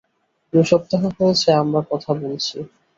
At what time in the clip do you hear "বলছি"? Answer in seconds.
2.21-2.57